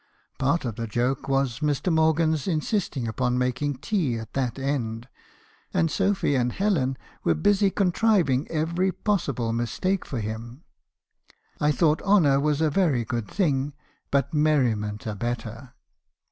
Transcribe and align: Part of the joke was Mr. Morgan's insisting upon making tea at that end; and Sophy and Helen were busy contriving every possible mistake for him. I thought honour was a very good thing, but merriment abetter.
Part 0.39 0.65
of 0.65 0.77
the 0.77 0.87
joke 0.87 1.27
was 1.27 1.59
Mr. 1.59 1.93
Morgan's 1.93 2.47
insisting 2.47 3.07
upon 3.07 3.37
making 3.37 3.75
tea 3.75 4.17
at 4.17 4.33
that 4.33 4.57
end; 4.57 5.07
and 5.75 5.91
Sophy 5.91 6.33
and 6.33 6.51
Helen 6.51 6.97
were 7.23 7.35
busy 7.35 7.69
contriving 7.69 8.47
every 8.49 8.91
possible 8.91 9.53
mistake 9.53 10.03
for 10.03 10.19
him. 10.19 10.63
I 11.59 11.71
thought 11.71 12.01
honour 12.01 12.39
was 12.39 12.61
a 12.61 12.71
very 12.71 13.05
good 13.05 13.27
thing, 13.27 13.73
but 14.09 14.33
merriment 14.33 15.05
abetter. 15.05 15.73